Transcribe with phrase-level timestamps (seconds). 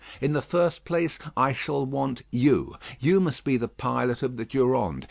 [0.19, 2.73] In the first place, I shall want you.
[2.99, 4.99] You must be the pilot of the Durande.